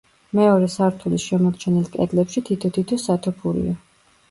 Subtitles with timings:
[0.37, 3.79] მეორე სართულის შემორჩენილ კედლებში თითო-თითო სათოფურია.